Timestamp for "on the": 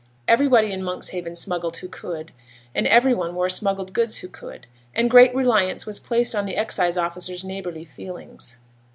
6.33-6.57